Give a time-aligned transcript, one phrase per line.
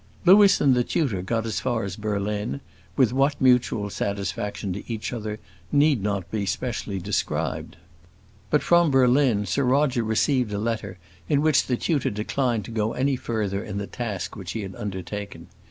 [0.25, 2.61] Louis and the tutor got as far as Berlin,
[2.95, 5.37] with what mutual satisfaction to each other
[5.71, 7.77] need not be specially described.
[8.49, 10.97] But from Berlin Sir Roger received a letter
[11.29, 14.73] in which the tutor declined to go any further in the task which he had
[14.75, 15.45] undertaken.